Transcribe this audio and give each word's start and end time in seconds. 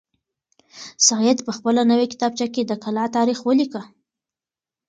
سعید 1.07 1.37
په 1.47 1.51
خپله 1.57 1.81
نوې 1.91 2.05
کتابچه 2.13 2.47
کې 2.53 2.61
د 2.65 2.71
کلا 2.83 3.05
تاریخ 3.17 3.39
ولیکه. 3.43 3.81